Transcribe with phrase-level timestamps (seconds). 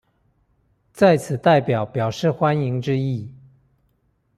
[0.91, 3.31] 在此代表表示歡迎之意